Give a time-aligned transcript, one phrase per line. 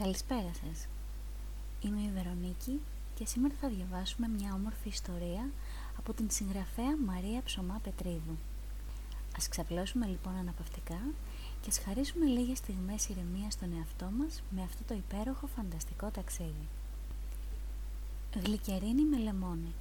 [0.00, 0.86] Καλησπέρα σας.
[1.80, 2.80] Είμαι η Βερονίκη
[3.14, 5.50] και σήμερα θα διαβάσουμε μια όμορφη ιστορία
[5.98, 8.36] από την συγγραφέα Μαρία Ψωμά Πετρίδου.
[9.36, 11.00] Ας ξαπλώσουμε λοιπόν αναπαυτικά
[11.60, 16.68] και ας χαρίσουμε λίγες στιγμές ηρεμίας στον εαυτό μας με αυτό το υπέροχο φανταστικό ταξίδι.
[18.44, 19.72] Γλυκερίνη με λεμόνι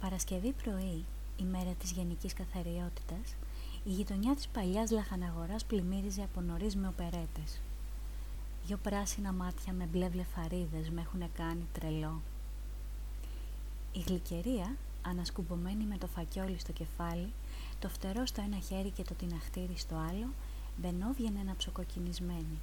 [0.00, 1.04] Παρασκευή πρωί,
[1.36, 3.34] ημέρα της γενικής καθαριότητας,
[3.84, 7.60] η γειτονιά της παλιάς λαχαναγοράς πλημμύριζε από νωρίς με οπερέτες.
[8.66, 12.20] Δυο πράσινα μάτια με μπλε βλεφαρίδες με έχουν κάνει τρελό.
[13.92, 17.32] Η γλυκερία, ανασκουμπομένη με το φακιόλι στο κεφάλι,
[17.78, 20.28] το φτερό στο ένα χέρι και το τυναχτήρι στο άλλο,
[20.76, 22.58] μπαινόβγαινε αναψοκοκκινισμένη.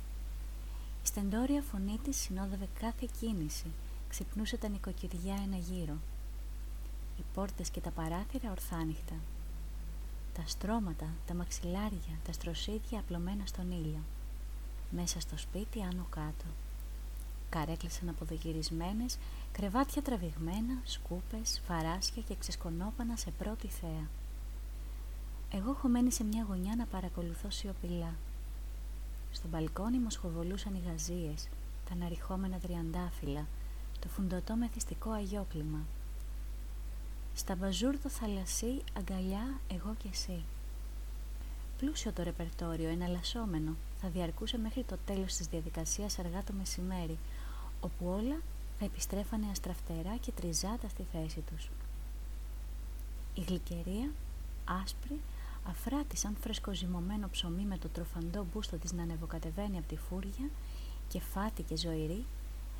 [1.03, 3.67] Η στεντόρια φωνή της συνόδευε κάθε κίνηση,
[4.09, 5.97] ξυπνούσε τα νοικοκυριά ένα γύρο.
[7.17, 9.15] Οι πόρτες και τα παράθυρα ορθάνυχτα.
[10.33, 14.01] Τα στρώματα, τα μαξιλάρια, τα στροσίδια απλωμένα στον ήλιο
[14.91, 16.45] μέσα στο σπίτι άνω κάτω.
[17.49, 19.17] Καρέκλες αναποδογυρισμένες,
[19.51, 24.07] κρεβάτια τραβηγμένα, σκούπες, φαράσια και ξεσκονόπανα σε πρώτη θέα.
[25.51, 28.13] Εγώ έχω μένει σε μια γωνιά να παρακολουθώ σιωπηλά.
[29.31, 31.47] Στο μπαλκόνι μου σχοβολούσαν οι γαζίες,
[31.89, 33.45] τα αναρριχόμενα τριαντάφυλλα,
[33.99, 35.79] το φουντωτό μεθυστικό αγιόκλημα.
[37.35, 40.43] Στα μπαζούρ το θαλασσί, αγκαλιά, εγώ και εσύ.
[41.77, 47.17] Πλούσιο το ρεπερτόριο, εναλλασσόμενο, θα διαρκούσε μέχρι το τέλος της διαδικασίας αργά το μεσημέρι,
[47.81, 48.41] όπου όλα
[48.79, 51.69] θα επιστρέφανε αστραφτερά και τριζάτα στη θέση τους.
[53.33, 54.11] Η γλυκερία,
[54.83, 55.19] άσπρη,
[55.69, 60.49] αφράτη σαν φρεσκοζυμωμένο ψωμί με το τροφαντό μπούστο της να ανεβοκατεβαίνει από τη φούρια
[61.07, 62.25] και φάτη και ζωηρή,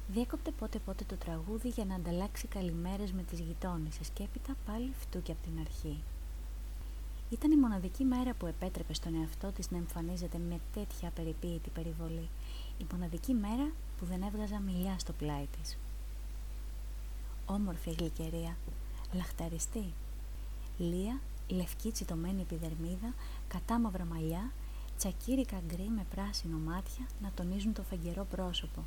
[0.08, 4.94] διέκοπτε πότε πότε το τραγούδι για να ανταλλάξει καλημέρες με τις γειτόνισσες και έπειτα πάλι
[5.00, 5.98] φτούκι από την αρχή.
[7.32, 12.30] Ήταν η μοναδική μέρα που επέτρεπε στον εαυτό της να εμφανίζεται με τέτοια απεριποίητη περιβολή.
[12.78, 15.78] Η μοναδική μέρα που δεν έβγαζα μιλιά στο πλάι της.
[17.46, 18.58] Όμορφη γλυκερία,
[19.14, 19.94] λαχταριστή.
[20.78, 23.14] Λία, λευκή τσιτωμένη επιδερμίδα,
[23.48, 24.52] κατάμαυρα μαλλιά,
[24.98, 28.84] τσακίρικα γκρι με πράσινο μάτια να τονίζουν το φεγγερό πρόσωπο.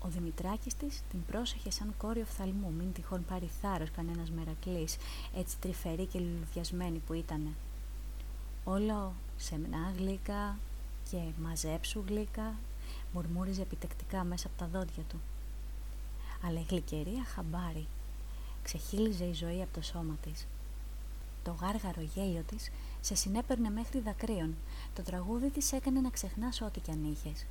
[0.00, 4.96] Ο Δημητράκης της την πρόσεχε σαν κόρη οφθαλμού, μην τυχόν πάρει θάρρος κανένας μερακλής,
[5.36, 7.50] έτσι τρυφερή και λουλουδιασμένη που ήτανε.
[8.64, 10.58] Όλο σεμνά γλύκα
[11.10, 12.54] και μαζέψου γλύκα,
[13.12, 15.20] μουρμούριζε επιτεκτικά μέσα από τα δόντια του.
[16.44, 17.86] Αλλά η γλυκερία χαμπάρι,
[18.62, 20.46] ξεχύλιζε η ζωή από το σώμα της.
[21.44, 22.70] Το γάργαρο γέλιο της
[23.00, 24.54] σε συνέπαιρνε μέχρι δακρύων,
[24.94, 27.46] το τραγούδι της έκανε να ξεχνάς ό,τι κι αν είχες.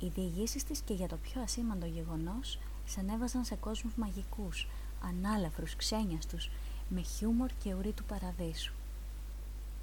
[0.00, 2.58] Οι διηγήσεις της και για το πιο ασήμαντο γεγονός
[2.98, 4.68] ανέβαζαν σε κόσμους μαγικούς,
[5.02, 6.50] ανάλαφρους, ξένιαστους,
[6.88, 8.72] με χιούμορ και ουρή του παραδείσου.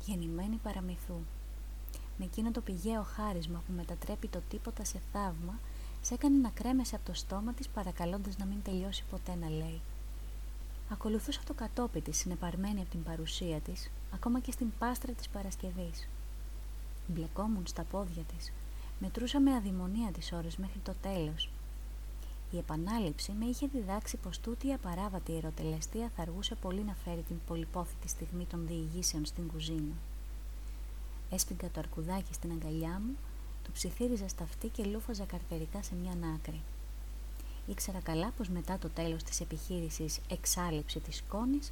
[0.05, 1.19] Γεννημένη παραμυθού.
[2.17, 5.59] Με εκείνο το πηγαίο χάρισμα που μετατρέπει το τίποτα σε θαύμα,
[6.01, 9.81] σε έκανε να κρέμεσαι από το στόμα της παρακαλώντας να μην τελειώσει ποτέ να λέει.
[10.89, 16.07] Ακολουθούσα το κατόπι της συνεπαρμένη από την παρουσία της, ακόμα και στην πάστρα της Παρασκευής.
[17.07, 18.51] Μπλεκόμουν στα πόδια της,
[18.99, 21.49] Μετρούσα με αδημονία τις ώρες μέχρι το τέλος.
[22.51, 27.21] Η επανάληψη με είχε διδάξει πως τούτη η απαράβατη ερωτελεστία θα αργούσε πολύ να φέρει
[27.21, 29.93] την πολυπόθητη στιγμή των διηγήσεων στην κουζίνα.
[31.29, 33.15] Έσπιγγα το αρκουδάκι στην αγκαλιά μου,
[33.63, 36.61] το ψιθύριζα στα αυτή και λούφαζα καρτερικά σε μια άκρη.
[37.67, 41.71] Ήξερα καλά πως μετά το τέλος της επιχείρησης εξάλληψη της σκόνης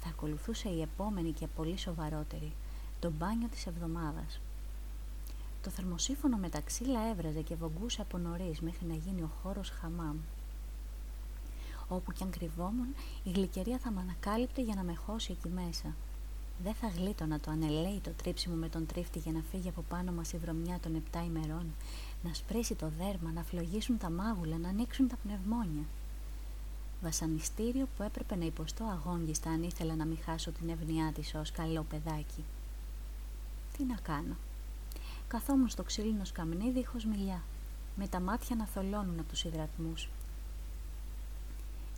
[0.00, 2.52] θα ακολουθούσε η επόμενη και πολύ σοβαρότερη,
[3.00, 4.40] το μπάνιο της εβδομάδας.
[5.62, 10.16] Το θερμοσύφωνο μεταξύ έβραζε και βογκούσε από νωρίς μέχρι να γίνει ο χώρος χαμάμ.
[11.88, 12.94] Όπου κι αν κρυβόμουν,
[13.24, 15.94] η γλυκερία θα με ανακάλυπτε για να με χώσει εκεί μέσα.
[16.62, 20.12] Δεν θα γλίτωνα το ανελέει το τρίψιμο με τον τρίφτη για να φύγει από πάνω
[20.12, 21.66] μας η βρωμιά των επτά ημερών,
[22.22, 25.84] να σπρίσει το δέρμα, να φλογίσουν τα μάγουλα, να ανοίξουν τα πνευμόνια.
[27.02, 31.50] Βασανιστήριο που έπρεπε να υποστώ αγόγγιστα αν ήθελα να μην χάσω την ευνοιά της ως
[31.50, 32.44] καλό παιδάκι.
[33.76, 34.36] Τι να κάνω,
[35.32, 37.42] καθόμουν στο ξύλινο σκαμνί δίχως μιλιά,
[37.96, 40.08] με τα μάτια να θολώνουν από τους υδρατμούς.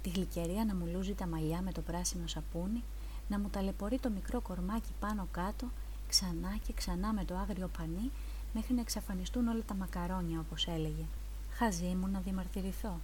[0.03, 2.83] Τη γλυκερία να μου λούζει τα μαλλιά με το πράσινο σαπούνι,
[3.29, 5.67] να μου ταλαιπωρεί το μικρό κορμάκι πάνω κάτω,
[6.09, 8.11] ξανά και ξανά με το άγριο πανί,
[8.55, 11.05] μέχρι να εξαφανιστούν όλα τα μακαρόνια όπως έλεγε.
[11.53, 13.01] Χαζή μου να διαμαρτυρηθώ.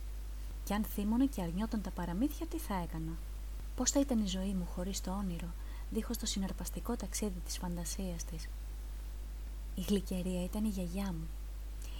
[0.64, 3.12] Κι αν θύμωνε και αρνιόταν τα παραμύθια, τι θα έκανα;
[3.76, 5.48] Πώς θα ήταν η ζωή μου χωρίς το όνειρο,
[5.90, 8.48] δίχως το συναρπαστικό ταξίδι της φαντασίας της;
[9.78, 11.28] Η γλυκερία ήταν η γιαγιά μου.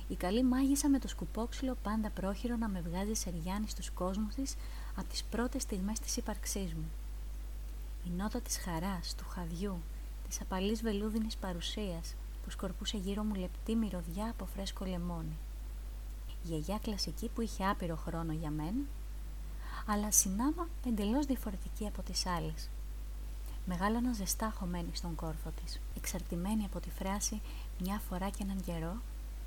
[0.09, 4.55] Η καλή μάγισσα με το σκουπόξυλο πάντα πρόχειρο να με βγάζει σεριάνι στους κόσμους της
[4.97, 6.91] από τις πρώτες στιγμές της ύπαρξής μου.
[8.07, 9.79] Η νότα της χαράς, του χαδιού,
[10.29, 12.15] της απαλής βελούδινης παρουσίας
[12.45, 15.37] που σκορπούσε γύρω μου λεπτή μυρωδιά από φρέσκο λεμόνι.
[16.43, 18.85] γιαγιά κλασική που είχε άπειρο χρόνο για μένα,
[19.87, 22.69] αλλά συνάμα εντελώς διαφορετική από τις άλλες.
[23.71, 27.41] Μεγάλωνα ζεστά χωμένη στον κόρφο της, εξαρτημένη από τη φράση
[27.81, 28.97] «μια φορά και έναν καιρό»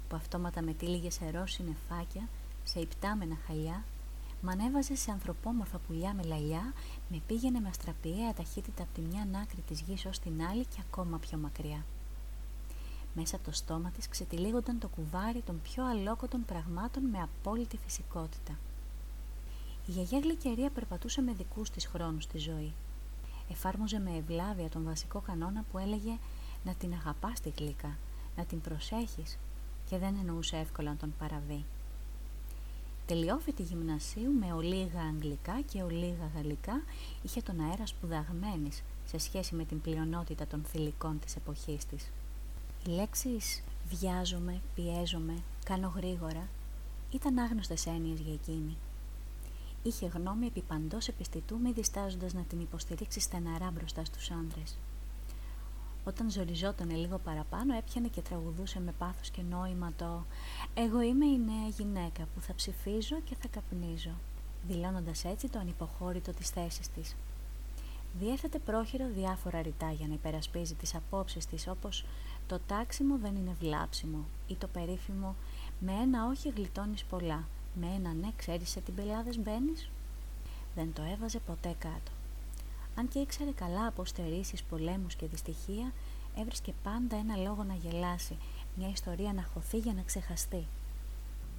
[0.10, 2.28] που αυτόματα με τύλιγες σε ροζ συννεφάκια,
[2.64, 3.84] σε υπτάμενα χαλιά,
[4.42, 6.74] μανέβαζε σε ανθρωπόμορφα πουλιά με λαλιά,
[7.10, 10.82] με πήγαινε με αστραπιαία ταχύτητα από τη μια άκρη της γης ως την άλλη και
[10.90, 11.86] ακόμα πιο μακριά.
[13.16, 18.60] Μέσα από το στόμα της ξετυλίγονταν το κουβάρι των πιο αλόκοτων πραγμάτων με απόλυτη φυσικότητα.
[19.88, 22.74] Η γιαγιά γλυκερία περπατούσε με δικούς της χρόνους στη ζωή.
[23.50, 26.18] Εφάρμοζε με ευλάβεια τον βασικό κανόνα που έλεγε
[26.64, 27.98] να την αγαπάς τη γλύκα,
[28.38, 29.38] να την προσέχεις
[29.90, 31.64] και δεν εννοούσε εύκολα να τον παραβεί.
[33.06, 36.82] Τελειόφοιτη γυμνασίου με ολίγα αγγλικά και ολίγα γαλλικά
[37.22, 42.12] είχε τον αέρα σπουδαγμένης σε σχέση με την πλειονότητα των θηλυκών της εποχής της.
[42.86, 45.34] Οι λέξεις «βιάζομαι», «πιέζομαι»,
[45.66, 46.48] «κάνω γρήγορα»
[47.12, 48.78] ήταν άγνωστες έννοιες για εκείνη.
[49.84, 54.78] Είχε γνώμη επί παντός επιστητού μη διστάζοντας να την υποστηρίξει στεναρά μπροστά στους άντρες.
[56.06, 60.26] Όταν ζοριζόταν λίγο παραπάνω έπιανε και τραγουδούσε με πάθος και νόημα το
[60.74, 64.12] «Εγώ είμαι η νέα γυναίκα που θα ψηφίζω και θα καπνίζω»,
[64.68, 67.16] δηλώνοντας έτσι το ανυποχώρητο της θέσης της.
[68.20, 72.06] Διέθετε πρόχειρο διάφορα ρητά για να υπερασπίζει τις απόψεις της όπως
[72.48, 75.36] «Το τάξιμο δεν είναι βλάψιμο» ή το περίφημο
[75.80, 79.90] «Με ένα όχι γλιτώνεις πολλά, με ένα ναι ξέρεις σε τι πελάδες μπαίνεις»
[80.76, 82.12] δεν το έβαζε ποτέ κάτω.
[82.96, 85.94] Αν και ήξερε καλά από στερήσεις, πολέμους και δυστυχία,
[86.36, 88.38] έβρισκε πάντα ένα λόγο να γελάσει,
[88.76, 90.68] μια ιστορία να χωθεί για να ξεχαστεί.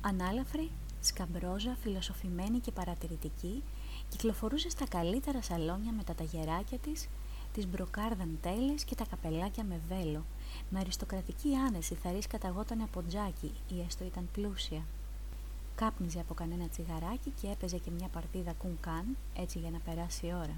[0.00, 0.70] Ανάλαφρη,
[1.00, 3.62] σκαμπρόζα, φιλοσοφημένη και παρατηρητική,
[4.08, 7.08] κυκλοφορούσε στα καλύτερα σαλόνια με τα ταγεράκια της,
[7.52, 10.24] τις μπροκάρδαν τέλες και τα καπελάκια με βέλο.
[10.70, 14.82] Με αριστοκρατική άνεση θα καταγόταν από τζάκι ή έστω ήταν πλούσια.
[15.74, 20.32] Κάπνιζε από κανένα τσιγαράκι και έπαιζε και μια παρτίδα κουνκάν, έτσι για να περάσει η
[20.34, 20.56] ώρα.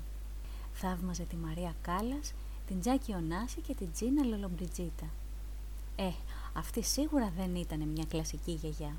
[0.74, 2.34] Θαύμαζε τη Μαρία Κάλλας,
[2.66, 5.06] την Τζάκη Ονάση και την Τζίνα Λολομπριτζίτα.
[5.96, 6.10] Ε,
[6.52, 8.96] αυτή σίγουρα δεν ήταν μια κλασική γιαγιά.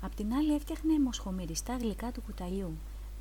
[0.00, 2.78] Απ' την άλλη έφτιαχνε μοσχομυριστά γλυκά του κουταλιού,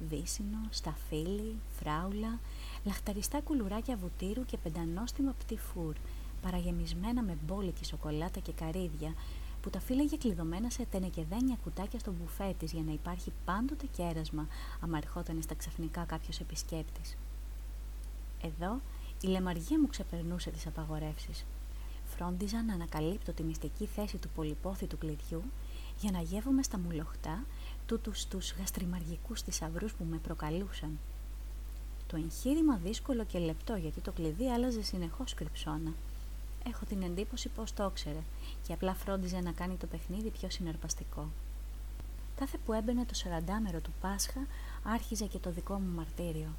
[0.09, 2.39] βύσινο, σταφύλι, φράουλα,
[2.83, 5.95] λαχταριστά κουλουράκια βουτύρου και πεντανόστιμα πτυφούρ,
[6.41, 9.13] παραγεμισμένα με μπόλικη σοκολάτα και καρύδια,
[9.67, 14.47] που τα φύλαγε κλειδωμένα σε τενεκεδένια κουτάκια στο μπουφέ της για να υπάρχει πάντοτε κέρασμα,
[14.81, 17.17] άμα ερχόταν στα ξαφνικά κάποιος επισκέπτης.
[18.41, 18.81] Εδώ
[19.21, 21.45] η λεμαργία μου ξεπερνούσε τις απαγορεύσεις.
[22.05, 25.43] Φρόντιζα να ανακαλύπτω τη μυστική θέση του πολυπόθητου κλειδιού
[25.99, 27.43] για να γεύομαι στα μουλοχτά
[27.85, 30.99] τούτους τους γαστριμαργικούς θησαυρούς που με προκαλούσαν.
[32.07, 35.93] Το εγχείρημα δύσκολο και λεπτό γιατί το κλειδί άλλαζε συνεχώς κρυψώνα.
[36.69, 38.23] Έχω την εντύπωση πως το ήξερε
[38.67, 41.27] και απλά φρόντιζε να κάνει το παιχνίδι πιο συναρπαστικό.
[42.35, 44.47] Κάθε που έμπαινε το σαραντάμερο του Πάσχα
[44.83, 46.49] άρχιζε και το δικό μου μαρτύριο.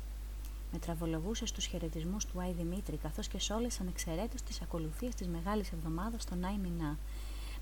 [0.72, 5.28] Με τραβολογούσε στους χαιρετισμούς του Άι Δημήτρη καθώς και σε όλες ανεξαιρέτως τις ακολουθίες της
[5.28, 6.98] Μεγάλης Εβδομάδας στον Άι Μινά,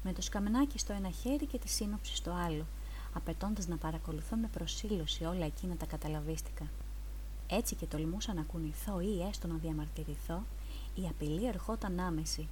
[0.03, 2.67] με το σκαμνάκι στο ένα χέρι και τη σύνοψη στο άλλο,
[3.13, 6.67] απαιτώντας να παρακολουθώ με προσήλωση όλα εκείνα τα καταλαβίστηκα.
[7.49, 10.43] Έτσι και τολμούσα να κουνηθώ ή έστω να διαμαρτυρηθώ,
[10.97, 12.49] η απειλή ερχόταν άμεση.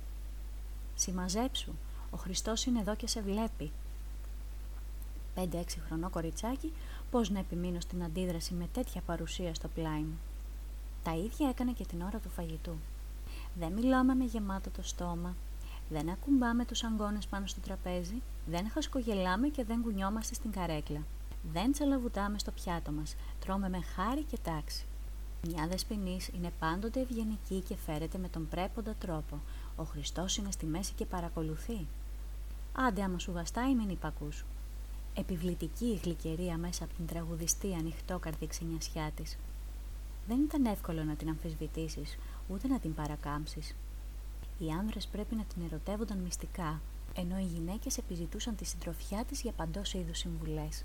[0.95, 1.73] Συμμαζέψου,
[2.11, 3.73] ο Χριστός είναι εδώ και σε βλέπει.
[5.35, 6.73] Πέντε-έξι χρονό κοριτσάκι,
[7.11, 10.19] πώς να επιμείνω στην αντίδραση με τέτοια παρουσία στο πλάι μου.
[11.03, 12.77] Τα ίδια έκανε και την ώρα του φαγητού.
[13.59, 15.35] Δεν μιλάμε με γεμάτο το στόμα,
[15.89, 21.01] δεν ακουμπάμε τους αγκώνες πάνω στο τραπέζι, δεν χασκογελάμε και δεν κουνιόμαστε στην καρέκλα.
[21.53, 24.87] Δεν τσαλαβουτάμε στο πιάτο μας, τρώμε με χάρη και τάξη.
[25.49, 29.41] Μια δεσποινής είναι πάντοτε ευγενική και φέρεται με τον πρέποντα τρόπο.
[29.77, 31.87] Ο Χριστός είναι στη μέση και παρακολουθεί.
[32.73, 34.45] Άντε άμα σου βαστάει μην υπακούς.
[35.15, 39.37] Επιβλητική η γλυκερία μέσα από την τραγουδιστή ανοιχτόκαρδη ξενιασιά της.
[40.29, 43.75] Δεν ήταν εύκολο να την αμφισβητήσεις, ούτε να την παρακάμψεις.
[44.59, 46.81] Οι άνδρες πρέπει να την ερωτεύονταν μυστικά,
[47.15, 50.85] ενώ οι γυναίκες επιζητούσαν τη συντροφιά της για παντός είδους συμβουλές.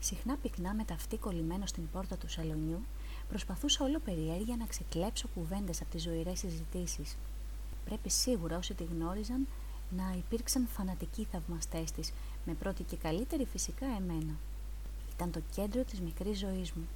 [0.00, 2.80] Συχνά πυκνά με ταυτή κολλημένο στην πόρτα του σαλονιού,
[3.28, 7.16] προσπαθούσα όλο περιέργεια να ξεκλέψω κουβέντες από τις ζωηρές συζητήσεις.
[7.84, 9.46] Πρέπει σίγουρα όσοι τη γνώριζαν
[9.90, 12.12] να υπήρξαν φανατικοί θαυμαστές της,
[12.46, 14.34] με πρώτη και καλύτερη φυσικά εμένα.
[15.14, 16.88] Ήταν το κέντρο της μικρής ζωής μου.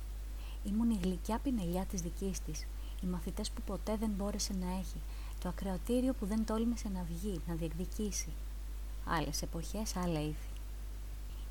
[0.64, 2.66] Ήμουν η γλυκιά πινελιά της δικής της,
[3.02, 5.00] οι μαθητές που ποτέ δεν μπόρεσε να έχει,
[5.40, 8.28] το ακροατήριο που δεν τόλμησε να βγει, να διεκδικήσει.
[9.04, 10.48] Άλλες εποχές, άλλα ήθη.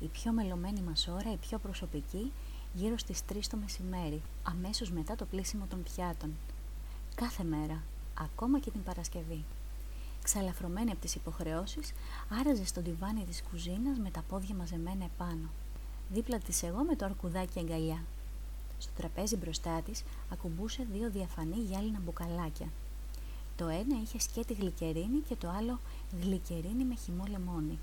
[0.00, 2.32] Η πιο μελωμένη μας ώρα, η πιο προσωπική,
[2.74, 6.32] γύρω στις 3 το μεσημέρι, αμέσως μετά το πλήσιμο των πιάτων.
[7.14, 7.82] Κάθε μέρα,
[8.18, 9.44] ακόμα και την Παρασκευή.
[10.22, 11.92] Ξαλαφρωμένη από τις υποχρεώσεις,
[12.40, 15.48] άραζε στο τιβάνι της κουζίνας με τα πόδια μαζεμένα επάνω.
[16.12, 18.04] Δίπλα της εγώ με το αρκουδάκι αγκαλιά.
[18.78, 22.68] Στο τραπέζι μπροστά της ακουμπούσε δύο διαφανή γυάλινα μπουκαλάκια.
[23.56, 25.80] Το ένα είχε σκέτη γλυκερίνη και το άλλο
[26.22, 27.78] γλυκερίνη με χυμό λεμόνι.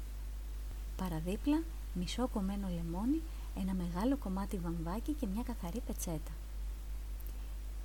[0.98, 1.62] Παραδίπλα
[1.94, 3.22] μισό κομμένο λεμόνι,
[3.62, 6.32] ένα μεγάλο κομμάτι βαμβάκι και μια καθαρή πετσέτα.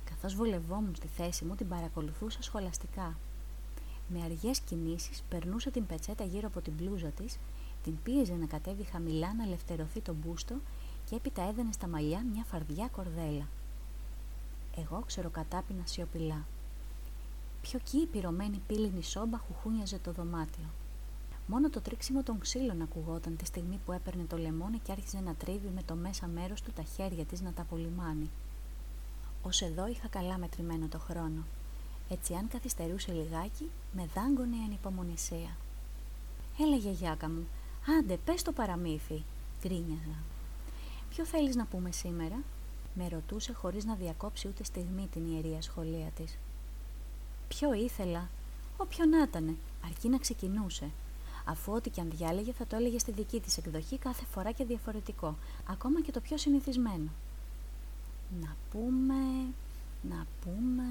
[0.05, 3.17] Καθώς βολευόμουν στη θέση μου την παρακολουθούσα σχολαστικά.
[4.07, 7.37] Με αργές κινήσεις περνούσε την πετσέτα γύρω από την μπλούζα της,
[7.83, 10.55] την πίεζε να κατέβει χαμηλά να ελευθερωθεί το μπούστο
[11.09, 13.47] και έπειτα έδαινε στα μαλλιά μια φαρδιά κορδέλα.
[14.77, 16.45] Εγώ ξέρω κατάπινα σιωπηλά.
[17.61, 20.65] Πιο εκεί η πυρωμένη πύληνη σόμπα χουχούνιαζε το δωμάτιο.
[21.47, 25.33] Μόνο το τρίξιμο των ξύλων ακουγόταν τη στιγμή που έπαιρνε το λεμόνι και άρχιζε να
[25.33, 28.29] τρίβει με το μέσα μέρος του τα χέρια της να τα απολυμάνει.
[29.43, 31.43] Ως εδώ είχα καλά μετρημένο το χρόνο.
[32.09, 35.57] Έτσι αν καθυστερούσε λιγάκι, με δάγκωνε η ανυπομονησία.
[36.59, 37.47] Έλεγε γιάκα μου,
[37.99, 39.23] άντε πες το παραμύθι,
[39.61, 40.17] γκρίνιαζα.
[41.09, 42.43] Ποιο θέλεις να πούμε σήμερα,
[42.93, 46.37] με ρωτούσε χωρίς να διακόψει ούτε στιγμή την ιερία σχολεία της.
[47.47, 48.29] Ποιο ήθελα,
[48.77, 50.89] όποιον να ήταν, αρκεί να ξεκινούσε.
[51.45, 54.65] Αφού ό,τι και αν διάλεγε θα το έλεγε στη δική της εκδοχή κάθε φορά και
[54.65, 55.35] διαφορετικό,
[55.69, 57.09] ακόμα και το πιο συνηθισμένο.
[58.41, 59.15] Να πούμε,
[60.09, 60.83] να πούμε...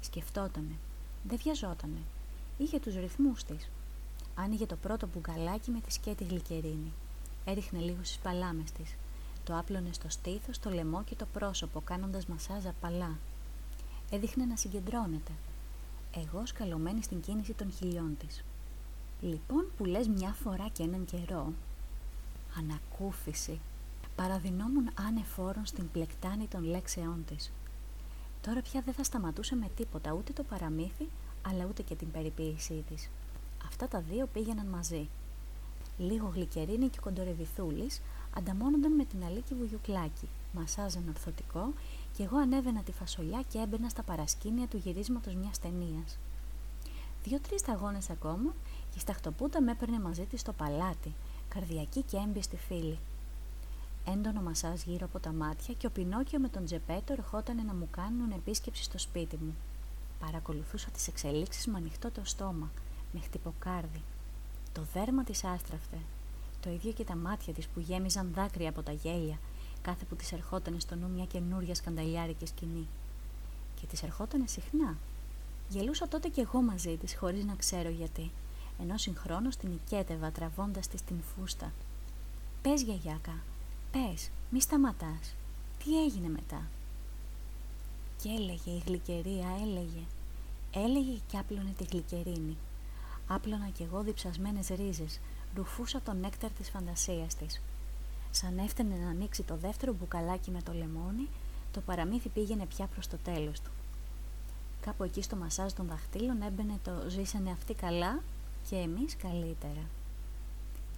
[0.00, 0.74] Σκεφτότανε.
[1.28, 2.00] Δεν βιαζότανε.
[2.58, 3.68] Είχε τους ρυθμούς της.
[4.34, 6.92] Άνοιγε το πρώτο μπουκαλάκι με τη σκέτη γλυκερίνη.
[7.44, 8.94] Έριχνε λίγο στις παλάμες της.
[9.44, 13.18] Το άπλωνε στο στήθος, το λαιμό και το πρόσωπο, κάνοντας μασάζα παλά.
[14.10, 15.32] Έδειχνε να συγκεντρώνεται.
[16.14, 18.44] Εγώ σκαλωμένη στην κίνηση των χιλιών της.
[19.20, 21.52] Λοιπόν που λες μια φορά και έναν καιρό,
[22.58, 23.60] ανακούφιση,
[24.16, 27.52] παραδεινόμουν άνεφόρον στην πλεκτάνη των λέξεών της.
[28.40, 31.08] Τώρα πια δεν θα σταματούσε με τίποτα ούτε το παραμύθι,
[31.46, 33.08] αλλά ούτε και την περιποίησή της.
[33.66, 35.08] Αυτά τα δύο πήγαιναν μαζί.
[35.98, 38.00] Λίγο γλυκερίνη και κοντορεβιθούλης
[38.36, 41.72] ανταμώνονταν με την αλήκη βουγιουκλάκι, μασάζαν ορθωτικό
[42.16, 46.18] και εγώ ανέβαινα τη φασολιά και έμπαινα στα παρασκήνια του γυρίσματος μιας ταινίας.
[47.24, 51.14] Δύο-τρεις σταγόνες ακόμα και η σταχτοπούτα με έπαιρνε μαζί της στο παλάτι,
[51.48, 52.98] καρδιακή και έμπιστη φίλη.
[54.04, 57.88] Έντονο μασάζ γύρω από τα μάτια και ο Πινόκιο με τον Τζεπέτο ερχόταν να μου
[57.90, 59.54] κάνουν επίσκεψη στο σπίτι μου.
[60.20, 62.70] Παρακολουθούσα τις εξελίξεις με ανοιχτό το στόμα,
[63.12, 64.02] με χτυποκάρδι.
[64.72, 65.98] Το δέρμα της άστραφτε,
[66.60, 69.38] το ίδιο και τα μάτια της που γέμιζαν δάκρυα από τα γέλια,
[69.82, 72.86] κάθε που της ερχόταν στο νου μια καινούρια σκανταλιάρικη σκηνή.
[73.80, 74.96] Και της ερχόταν συχνά.
[75.68, 78.30] Γελούσα τότε κι εγώ μαζί της, χωρίς να ξέρω γιατί,
[78.80, 81.72] ενώ συγχρόνως την οικέτευα τραβώντας της την φούστα.
[82.62, 83.42] «Πες, γιαγιάκα,
[83.92, 85.34] πες, μη σταματάς.
[85.84, 86.62] Τι έγινε μετά»
[88.22, 90.04] και έλεγε η γλυκερία, έλεγε.
[90.74, 92.56] Έλεγε και άπλωνε τη γλυκερίνη.
[93.26, 95.20] Άπλωνα κι εγώ διψασμένες ρίζες,
[95.54, 97.60] ρουφούσα τον νέκταρ της φαντασίας της.
[98.30, 101.28] Σαν έφτανε να ανοίξει το δεύτερο μπουκαλάκι με το λεμόνι,
[101.72, 103.70] το παραμύθι πήγαινε πια προς το τέλος του.
[104.80, 108.22] Κάπου εκεί στο μασάζ των δαχτύλων έμπαινε το «ζήσανε αυτοί καλά
[108.68, 109.84] και εμείς καλύτερα».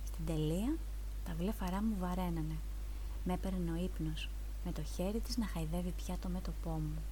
[0.07, 0.76] Στην τελεία
[1.25, 2.57] τα βλέφαρά μου βαραίνανε.
[3.25, 4.28] Με έπαιρνε ο ύπνος,
[4.64, 7.02] με το χέρι της να χαϊδεύει πια το μέτωπό μου.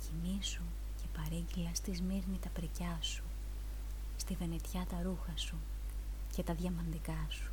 [0.00, 0.62] Κοιμήσου
[0.96, 3.22] και παρήγγειλα στη Σμύρνη τα πρικιά σου,
[4.16, 5.54] στη Βενετιά τα ρούχα σου
[6.32, 7.50] και τα διαμαντικά σου.